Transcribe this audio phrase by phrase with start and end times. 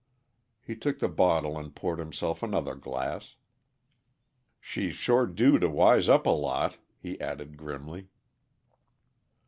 [0.65, 3.35] He took the bottle and poured himself another glass.
[4.59, 8.07] "She's sure due to wise up a lot," he added grimly.